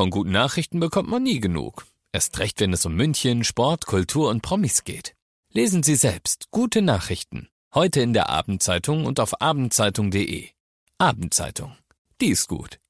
[0.00, 1.84] Von guten Nachrichten bekommt man nie genug.
[2.10, 5.14] Erst recht, wenn es um München, Sport, Kultur und Promis geht.
[5.52, 7.50] Lesen Sie selbst gute Nachrichten.
[7.74, 10.48] Heute in der Abendzeitung und auf abendzeitung.de.
[10.96, 11.76] Abendzeitung.
[12.18, 12.80] Die ist gut.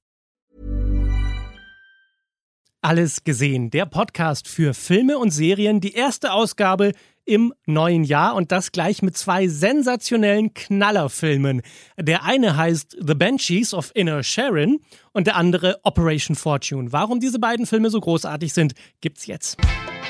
[2.80, 3.70] Alles gesehen.
[3.70, 5.80] Der Podcast für Filme und Serien.
[5.80, 6.92] Die erste Ausgabe
[7.24, 11.62] im neuen Jahr und das gleich mit zwei sensationellen Knallerfilmen.
[11.98, 14.78] Der eine heißt The Banshees of Inner Sharon
[15.12, 16.92] und der andere Operation Fortune.
[16.92, 19.56] Warum diese beiden Filme so großartig sind, gibt's jetzt.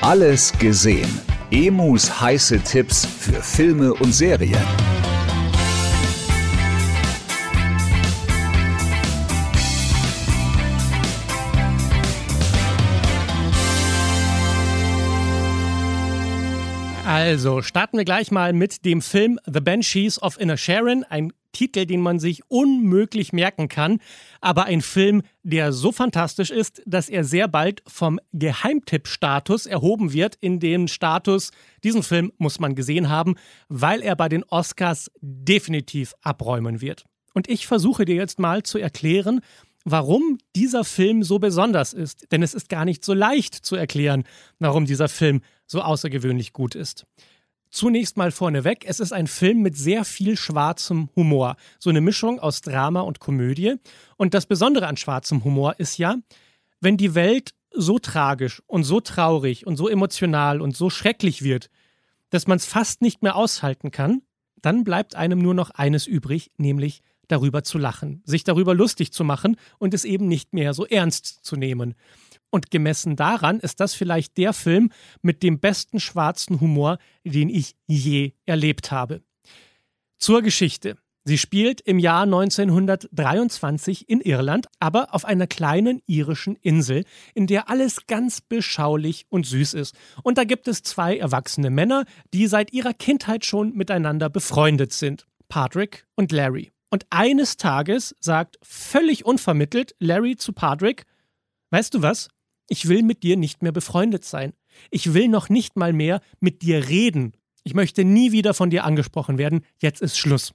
[0.01, 1.09] Alles gesehen.
[1.51, 4.90] Emus heiße Tipps für Filme und Serien.
[17.11, 21.85] Also starten wir gleich mal mit dem Film The Banshees of Inner Sharon, ein Titel,
[21.85, 23.99] den man sich unmöglich merken kann,
[24.39, 30.37] aber ein Film, der so fantastisch ist, dass er sehr bald vom Geheimtipp-Status erhoben wird
[30.39, 31.51] in den Status,
[31.83, 33.35] diesen Film muss man gesehen haben,
[33.67, 37.03] weil er bei den Oscars definitiv abräumen wird.
[37.33, 39.41] Und ich versuche dir jetzt mal zu erklären,
[39.83, 42.31] warum dieser Film so besonders ist.
[42.31, 44.23] Denn es ist gar nicht so leicht zu erklären,
[44.59, 47.05] warum dieser Film so außergewöhnlich gut ist.
[47.69, 51.55] Zunächst mal vorneweg, es ist ein Film mit sehr viel schwarzem Humor.
[51.79, 53.75] So eine Mischung aus Drama und Komödie.
[54.17, 56.17] Und das Besondere an schwarzem Humor ist ja,
[56.81, 61.69] wenn die Welt so tragisch und so traurig und so emotional und so schrecklich wird,
[62.29, 64.21] dass man es fast nicht mehr aushalten kann,
[64.61, 69.23] dann bleibt einem nur noch eines übrig, nämlich darüber zu lachen, sich darüber lustig zu
[69.23, 71.95] machen und es eben nicht mehr so ernst zu nehmen.
[72.51, 74.91] Und gemessen daran ist das vielleicht der Film
[75.21, 79.23] mit dem besten schwarzen Humor, den ich je erlebt habe.
[80.19, 80.97] Zur Geschichte.
[81.23, 87.69] Sie spielt im Jahr 1923 in Irland, aber auf einer kleinen irischen Insel, in der
[87.69, 89.95] alles ganz beschaulich und süß ist.
[90.23, 95.27] Und da gibt es zwei erwachsene Männer, die seit ihrer Kindheit schon miteinander befreundet sind.
[95.47, 96.71] Patrick und Larry.
[96.89, 101.05] Und eines Tages sagt völlig unvermittelt Larry zu Patrick,
[101.69, 102.29] weißt du was?
[102.71, 104.53] Ich will mit dir nicht mehr befreundet sein.
[104.91, 107.33] Ich will noch nicht mal mehr mit dir reden.
[107.65, 109.65] Ich möchte nie wieder von dir angesprochen werden.
[109.81, 110.53] Jetzt ist Schluss.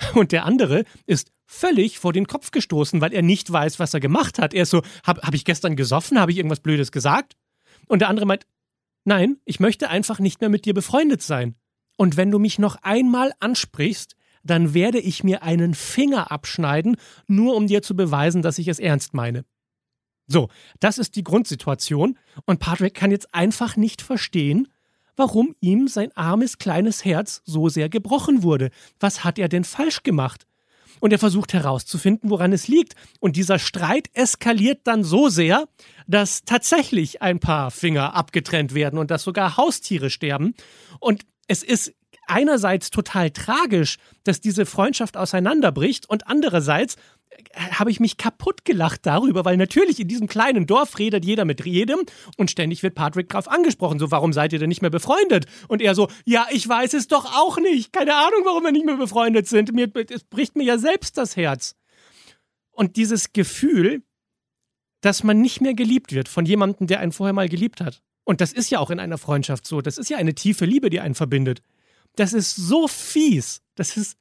[0.14, 4.00] Und der andere ist völlig vor den Kopf gestoßen, weil er nicht weiß, was er
[4.00, 4.52] gemacht hat.
[4.52, 6.18] Er ist so, habe hab ich gestern gesoffen?
[6.18, 7.36] Habe ich irgendwas Blödes gesagt?
[7.86, 8.48] Und der andere meint,
[9.04, 11.54] nein, ich möchte einfach nicht mehr mit dir befreundet sein.
[11.98, 16.96] Und wenn du mich noch einmal ansprichst, dann werde ich mir einen Finger abschneiden,
[17.28, 19.44] nur um dir zu beweisen, dass ich es ernst meine.
[20.30, 20.48] So,
[20.78, 24.68] das ist die Grundsituation und Patrick kann jetzt einfach nicht verstehen,
[25.16, 28.70] warum ihm sein armes kleines Herz so sehr gebrochen wurde.
[29.00, 30.46] Was hat er denn falsch gemacht?
[31.00, 32.94] Und er versucht herauszufinden, woran es liegt.
[33.18, 35.66] Und dieser Streit eskaliert dann so sehr,
[36.06, 40.54] dass tatsächlich ein paar Finger abgetrennt werden und dass sogar Haustiere sterben.
[41.00, 41.92] Und es ist
[42.30, 46.96] einerseits total tragisch, dass diese Freundschaft auseinanderbricht und andererseits
[47.30, 51.44] äh, habe ich mich kaputt gelacht darüber, weil natürlich in diesem kleinen Dorf redet jeder
[51.44, 52.00] mit jedem
[52.36, 53.98] und ständig wird Patrick drauf angesprochen.
[53.98, 55.46] So, warum seid ihr denn nicht mehr befreundet?
[55.68, 57.92] Und er so, ja, ich weiß es doch auch nicht.
[57.92, 59.72] Keine Ahnung, warum wir nicht mehr befreundet sind.
[59.72, 61.74] Mir, es bricht mir ja selbst das Herz.
[62.70, 64.02] Und dieses Gefühl,
[65.00, 68.02] dass man nicht mehr geliebt wird von jemandem, der einen vorher mal geliebt hat.
[68.24, 69.80] Und das ist ja auch in einer Freundschaft so.
[69.80, 71.62] Das ist ja eine tiefe Liebe, die einen verbindet.
[72.16, 73.62] Das ist so fies.
[73.74, 74.16] Das ist,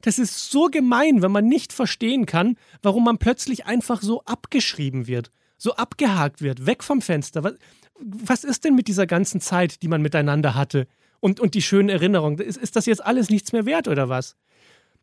[0.00, 5.06] das ist so gemein, wenn man nicht verstehen kann, warum man plötzlich einfach so abgeschrieben
[5.06, 7.44] wird, so abgehakt wird, weg vom Fenster.
[7.44, 7.54] Was,
[8.00, 10.86] was ist denn mit dieser ganzen Zeit, die man miteinander hatte?
[11.20, 12.38] Und, und die schönen Erinnerungen.
[12.38, 14.36] Ist, ist das jetzt alles nichts mehr wert oder was?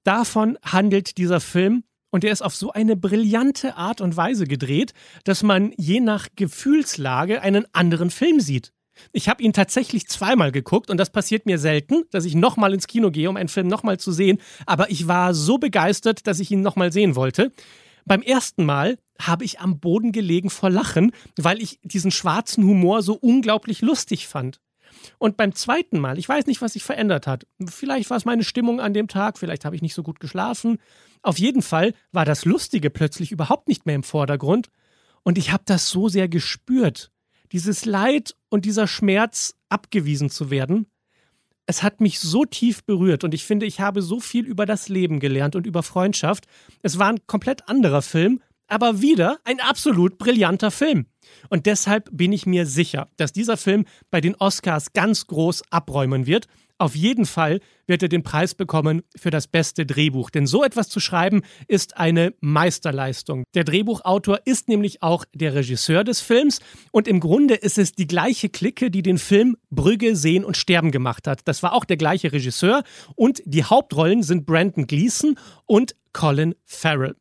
[0.03, 4.93] Davon handelt dieser Film und er ist auf so eine brillante Art und Weise gedreht,
[5.25, 8.71] dass man je nach Gefühlslage einen anderen Film sieht.
[9.11, 12.87] Ich habe ihn tatsächlich zweimal geguckt und das passiert mir selten, dass ich nochmal ins
[12.87, 14.39] Kino gehe, um einen Film nochmal zu sehen.
[14.65, 17.51] Aber ich war so begeistert, dass ich ihn nochmal sehen wollte.
[18.05, 23.01] Beim ersten Mal habe ich am Boden gelegen vor Lachen, weil ich diesen schwarzen Humor
[23.01, 24.59] so unglaublich lustig fand.
[25.17, 27.45] Und beim zweiten Mal, ich weiß nicht, was sich verändert hat.
[27.65, 30.79] Vielleicht war es meine Stimmung an dem Tag, vielleicht habe ich nicht so gut geschlafen.
[31.21, 34.69] Auf jeden Fall war das Lustige plötzlich überhaupt nicht mehr im Vordergrund.
[35.23, 37.11] Und ich habe das so sehr gespürt
[37.51, 40.87] dieses Leid und dieser Schmerz abgewiesen zu werden,
[41.65, 44.87] es hat mich so tief berührt und ich finde, ich habe so viel über das
[44.89, 46.45] Leben gelernt und über Freundschaft.
[46.83, 51.05] Es war ein komplett anderer Film, aber wieder ein absolut brillanter Film.
[51.49, 56.25] Und deshalb bin ich mir sicher, dass dieser Film bei den Oscars ganz groß abräumen
[56.25, 56.47] wird.
[56.77, 60.29] Auf jeden Fall wird er den Preis bekommen für das beste Drehbuch.
[60.29, 63.45] Denn so etwas zu schreiben ist eine Meisterleistung.
[63.53, 66.59] Der Drehbuchautor ist nämlich auch der Regisseur des Films
[66.91, 70.91] und im Grunde ist es die gleiche Clique, die den Film Brügge sehen und sterben
[70.91, 71.47] gemacht hat.
[71.47, 72.83] Das war auch der gleiche Regisseur
[73.15, 77.15] und die Hauptrollen sind Brandon Gleason und Colin Farrell.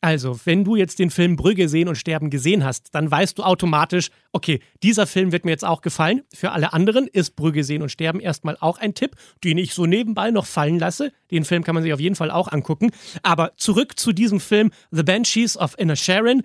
[0.00, 3.42] Also, wenn du jetzt den Film Brügge sehen und sterben gesehen hast, dann weißt du
[3.42, 6.22] automatisch, okay, dieser Film wird mir jetzt auch gefallen.
[6.32, 9.86] Für alle anderen ist Brügge sehen und sterben erstmal auch ein Tipp, den ich so
[9.86, 11.12] nebenbei noch fallen lasse.
[11.32, 12.92] Den Film kann man sich auf jeden Fall auch angucken.
[13.24, 16.42] Aber zurück zu diesem Film The Banshees of Inner Sharon.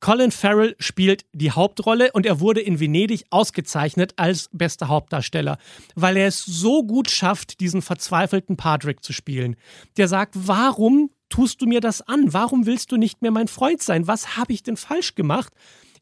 [0.00, 5.58] Colin Farrell spielt die Hauptrolle und er wurde in Venedig ausgezeichnet als bester Hauptdarsteller,
[5.94, 9.56] weil er es so gut schafft, diesen verzweifelten Patrick zu spielen.
[9.96, 12.32] Der sagt, warum tust du mir das an?
[12.32, 14.06] Warum willst du nicht mehr mein Freund sein?
[14.06, 15.52] Was habe ich denn falsch gemacht?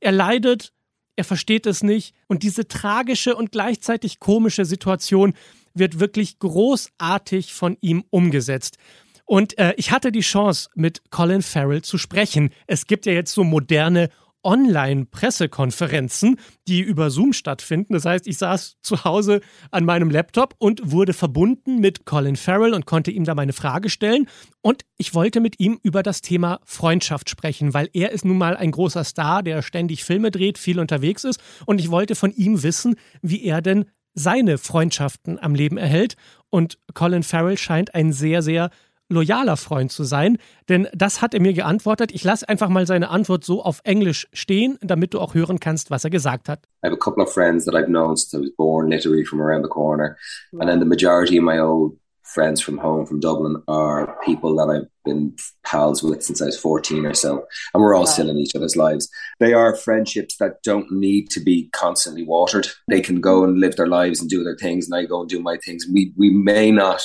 [0.01, 0.73] Er leidet,
[1.17, 5.35] er versteht es nicht und diese tragische und gleichzeitig komische Situation
[5.75, 8.79] wird wirklich großartig von ihm umgesetzt.
[9.27, 12.51] Und äh, ich hatte die Chance, mit Colin Farrell zu sprechen.
[12.67, 14.11] Es gibt ja jetzt so moderne
[14.45, 16.39] Online-Pressekonferenzen,
[16.69, 17.95] die über Zoom stattfinden.
[17.95, 22.75] Das heißt, ich saß zu Hause an meinem Laptop und wurde verbunden mit Colin Farrell
[22.75, 24.29] und konnte ihm da meine Frage stellen.
[24.61, 28.57] Und ich wollte mit ihm über das Thema Freundschaft sprechen, weil er ist nun mal
[28.57, 31.41] ein großer Star, der ständig Filme dreht, viel unterwegs ist.
[31.67, 36.17] Und ich wollte von ihm wissen, wie er denn seine Freundschaften am Leben erhält.
[36.51, 38.71] Und Colin Farrell scheint ein sehr, sehr
[39.09, 42.13] loyaler Freund zu sein, denn das hat er mir geantwortet.
[42.13, 45.91] Ich lasse einfach mal seine Antwort so auf Englisch stehen, damit du auch hören kannst,
[45.91, 46.61] was er gesagt hat.
[46.83, 49.41] I have a couple of friends that I've known since I was born, literally from
[49.41, 50.17] around the corner,
[50.53, 54.69] and then the majority of my old friends from home from Dublin are people that
[54.69, 57.47] I've been pals with since I was 14 or so.
[57.73, 59.09] And we're all still in each other's lives.
[59.39, 62.67] They are friendships that don't need to be constantly watered.
[62.89, 65.29] They can go and live their lives and do their things, and I go and
[65.29, 65.87] do my things.
[65.93, 67.03] We, we may not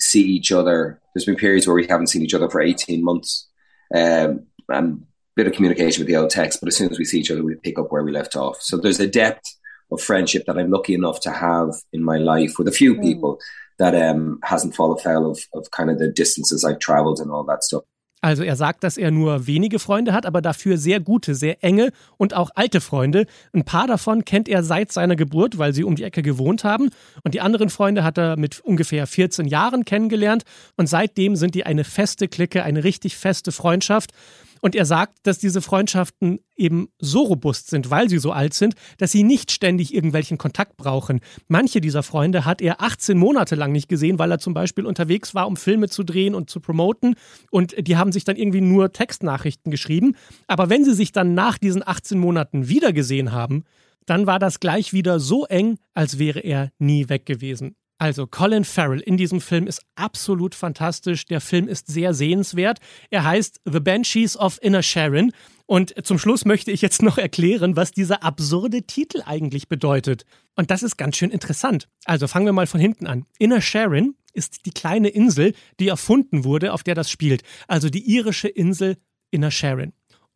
[0.00, 1.00] see each other.
[1.14, 3.48] There's been periods where we haven't seen each other for 18 months.
[3.94, 5.06] Um, and
[5.36, 7.44] bit of communication with the old text, but as soon as we see each other,
[7.44, 8.60] we pick up where we left off.
[8.60, 9.44] So there's a depth
[9.92, 13.02] of friendship that I'm lucky enough to have in my life with a few mm.
[13.02, 13.38] people
[13.78, 17.44] that um, hasn't fallen foul of, of kind of the distances I've traveled and all
[17.44, 17.84] that stuff.
[18.26, 21.92] Also er sagt, dass er nur wenige Freunde hat, aber dafür sehr gute, sehr enge
[22.16, 23.26] und auch alte Freunde.
[23.52, 26.90] Ein paar davon kennt er seit seiner Geburt, weil sie um die Ecke gewohnt haben.
[27.22, 30.42] Und die anderen Freunde hat er mit ungefähr 14 Jahren kennengelernt.
[30.76, 34.10] Und seitdem sind die eine feste Clique, eine richtig feste Freundschaft.
[34.60, 38.74] Und er sagt, dass diese Freundschaften eben so robust sind, weil sie so alt sind,
[38.98, 41.20] dass sie nicht ständig irgendwelchen Kontakt brauchen.
[41.48, 45.34] Manche dieser Freunde hat er 18 Monate lang nicht gesehen, weil er zum Beispiel unterwegs
[45.34, 47.14] war, um Filme zu drehen und zu promoten.
[47.50, 50.16] Und die haben sich dann irgendwie nur Textnachrichten geschrieben.
[50.46, 53.64] Aber wenn sie sich dann nach diesen 18 Monaten wiedergesehen haben,
[54.06, 57.74] dann war das gleich wieder so eng, als wäre er nie weg gewesen.
[57.98, 61.24] Also Colin Farrell in diesem Film ist absolut fantastisch.
[61.24, 62.78] Der Film ist sehr sehenswert.
[63.10, 65.32] Er heißt The Banshees of Inner Sharon.
[65.64, 70.26] Und zum Schluss möchte ich jetzt noch erklären, was dieser absurde Titel eigentlich bedeutet.
[70.56, 71.88] Und das ist ganz schön interessant.
[72.04, 73.24] Also fangen wir mal von hinten an.
[73.38, 77.42] Inner Sharon ist die kleine Insel, die erfunden wurde, auf der das spielt.
[77.66, 78.98] Also die irische Insel
[79.30, 79.94] Inner Sharon.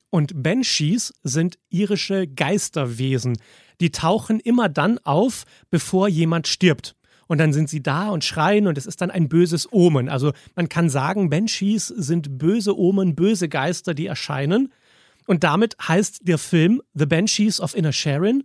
[0.09, 3.39] Und Banshees sind irische Geisterwesen.
[3.81, 6.97] Die tauchen immer dann auf, bevor jemand stirbt
[7.31, 10.09] und dann sind sie da und schreien und es ist dann ein böses Omen.
[10.09, 14.73] Also man kann sagen, Banshees sind böse Omen, böse Geister, die erscheinen.
[15.29, 18.43] Und damit heißt der Film The Banshees of Inner Sharon,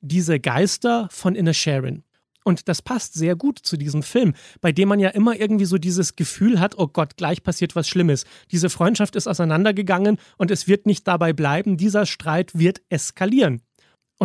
[0.00, 2.02] diese Geister von Inner Sharon.
[2.42, 5.78] Und das passt sehr gut zu diesem Film, bei dem man ja immer irgendwie so
[5.78, 8.24] dieses Gefühl hat, oh Gott, gleich passiert was Schlimmes.
[8.50, 13.62] Diese Freundschaft ist auseinandergegangen und es wird nicht dabei bleiben, dieser Streit wird eskalieren.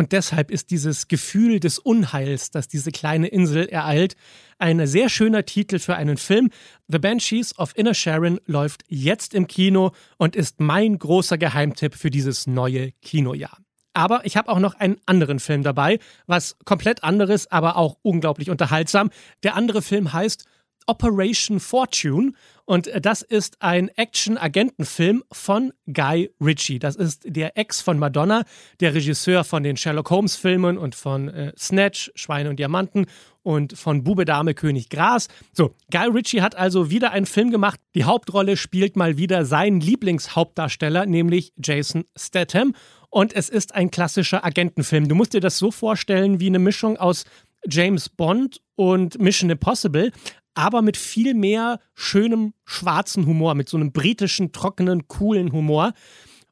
[0.00, 4.16] Und deshalb ist dieses Gefühl des Unheils, das diese kleine Insel ereilt,
[4.58, 6.48] ein sehr schöner Titel für einen Film.
[6.88, 12.08] The Banshees of Inner Sharon läuft jetzt im Kino und ist mein großer Geheimtipp für
[12.08, 13.58] dieses neue Kinojahr.
[13.92, 18.48] Aber ich habe auch noch einen anderen Film dabei, was komplett anderes, aber auch unglaublich
[18.48, 19.10] unterhaltsam.
[19.42, 20.46] Der andere Film heißt
[20.86, 22.32] Operation Fortune.
[22.70, 26.78] Und das ist ein Action-Agentenfilm von Guy Ritchie.
[26.78, 28.44] Das ist der Ex von Madonna,
[28.78, 33.06] der Regisseur von den Sherlock Holmes-Filmen und von äh, Snatch, Schweine und Diamanten
[33.42, 35.26] und von Bube Dame König Gras.
[35.52, 37.80] So, Guy Ritchie hat also wieder einen Film gemacht.
[37.96, 42.76] Die Hauptrolle spielt mal wieder sein Lieblingshauptdarsteller, nämlich Jason Statham.
[43.08, 45.08] Und es ist ein klassischer Agentenfilm.
[45.08, 47.24] Du musst dir das so vorstellen wie eine Mischung aus
[47.68, 50.12] James Bond und Mission Impossible,
[50.54, 55.92] aber mit viel mehr schönem schwarzen Humor, mit so einem britischen, trockenen, coolen Humor.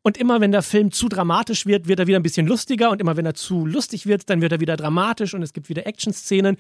[0.03, 2.91] Und immer wenn der Film zu dramatisch wird, wird er wieder ein bisschen lustiger.
[2.91, 5.69] Und immer wenn er zu lustig wird, dann wird er wieder dramatisch und es gibt
[5.69, 6.57] wieder Action-Szenen.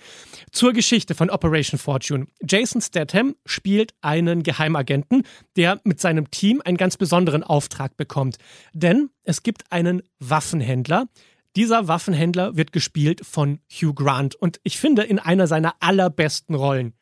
[0.52, 2.26] Zur Geschichte von Operation Fortune.
[2.46, 5.22] Jason Statham spielt einen Geheimagenten,
[5.56, 8.36] der mit seinem Team einen ganz besonderen Auftrag bekommt.
[8.74, 11.06] Denn es gibt einen Waffenhändler,
[11.56, 16.92] dieser Waffenhändler wird gespielt von Hugh Grant und ich finde in einer seiner allerbesten Rollen.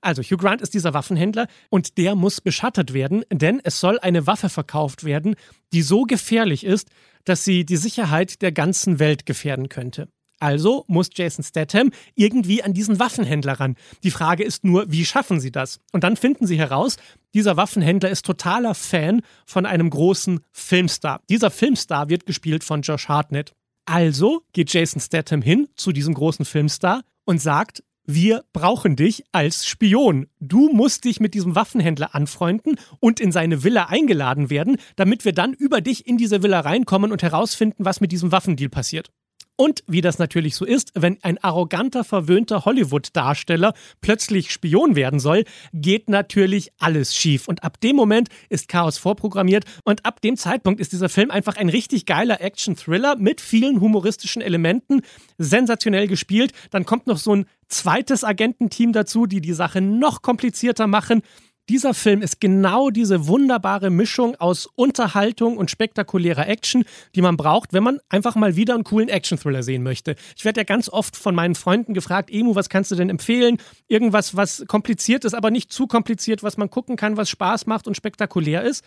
[0.00, 4.26] Also Hugh Grant ist dieser Waffenhändler und der muss beschattet werden, denn es soll eine
[4.26, 5.36] Waffe verkauft werden,
[5.72, 6.88] die so gefährlich ist,
[7.24, 10.08] dass sie die Sicherheit der ganzen Welt gefährden könnte.
[10.40, 13.76] Also muss Jason Statham irgendwie an diesen Waffenhändler ran.
[14.02, 15.80] Die Frage ist nur, wie schaffen sie das?
[15.92, 16.96] Und dann finden sie heraus,
[17.32, 21.22] dieser Waffenhändler ist totaler Fan von einem großen Filmstar.
[21.30, 23.54] Dieser Filmstar wird gespielt von Josh Hartnett.
[23.86, 29.66] Also geht Jason Statham hin zu diesem großen Filmstar und sagt, wir brauchen dich als
[29.66, 30.26] Spion.
[30.38, 35.32] Du musst dich mit diesem Waffenhändler anfreunden und in seine Villa eingeladen werden, damit wir
[35.32, 39.10] dann über dich in diese Villa reinkommen und herausfinden, was mit diesem Waffendeal passiert.
[39.56, 45.44] Und wie das natürlich so ist, wenn ein arroganter, verwöhnter Hollywood-Darsteller plötzlich Spion werden soll,
[45.72, 47.46] geht natürlich alles schief.
[47.46, 51.56] Und ab dem Moment ist Chaos vorprogrammiert und ab dem Zeitpunkt ist dieser Film einfach
[51.56, 55.02] ein richtig geiler Action-Thriller mit vielen humoristischen Elementen,
[55.38, 56.52] sensationell gespielt.
[56.70, 61.22] Dann kommt noch so ein zweites Agententeam dazu, die die Sache noch komplizierter machen.
[61.70, 67.72] Dieser Film ist genau diese wunderbare Mischung aus Unterhaltung und spektakulärer Action, die man braucht,
[67.72, 70.14] wenn man einfach mal wieder einen coolen Action-Thriller sehen möchte.
[70.36, 73.56] Ich werde ja ganz oft von meinen Freunden gefragt, Emu, was kannst du denn empfehlen?
[73.88, 77.86] Irgendwas, was kompliziert ist, aber nicht zu kompliziert, was man gucken kann, was Spaß macht
[77.86, 78.84] und spektakulär ist.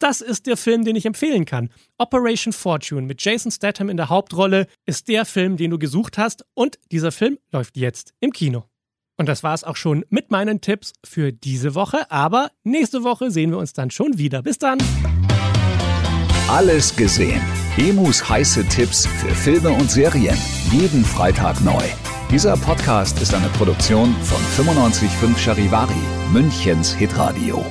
[0.00, 1.70] Das ist der Film, den ich empfehlen kann.
[1.96, 6.44] Operation Fortune mit Jason Statham in der Hauptrolle ist der Film, den du gesucht hast
[6.54, 8.69] und dieser Film läuft jetzt im Kino.
[9.20, 12.10] Und das war es auch schon mit meinen Tipps für diese Woche.
[12.10, 14.40] Aber nächste Woche sehen wir uns dann schon wieder.
[14.40, 14.78] Bis dann.
[16.48, 17.42] Alles gesehen.
[17.76, 20.38] Emus heiße Tipps für Filme und Serien.
[20.72, 21.82] Jeden Freitag neu.
[22.30, 26.00] Dieser Podcast ist eine Produktion von 955 Charivari,
[26.32, 27.62] Münchens Hitradio.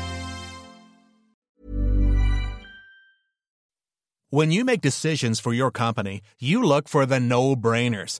[4.29, 8.19] When you make decisions for your company, you look for the no-brainers.